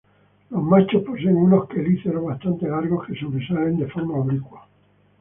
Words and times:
Los 0.49 0.63
machos 0.63 1.03
poseen 1.03 1.35
unos 1.37 1.69
quelíceros 1.69 2.23
bastante 2.25 2.67
largos 2.67 3.05
que 3.05 3.13
sobresalen 3.13 3.77
de 3.77 3.85
forma 3.87 4.15
oblicua. 4.15 4.67